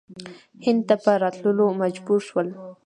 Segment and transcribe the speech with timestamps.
[0.65, 2.47] هند ته په راتللو مجبور شول.